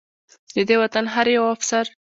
[0.55, 1.85] د دې وطن هر يو افسر